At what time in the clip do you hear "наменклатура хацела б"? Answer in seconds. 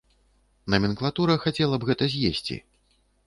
0.73-1.91